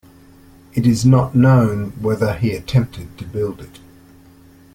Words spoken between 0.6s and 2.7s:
It is not known whether he